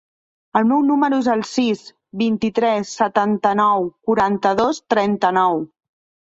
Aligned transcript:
El 0.59 0.63
meu 0.69 0.79
número 0.85 1.19
es 1.23 1.27
el 1.33 1.43
sis, 1.49 1.83
vint-i-tres, 2.21 2.95
setanta-nou, 3.03 3.87
quaranta-dos, 4.09 4.81
trenta-nou. 4.95 5.63